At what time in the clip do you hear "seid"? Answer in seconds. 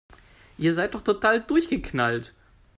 0.73-0.95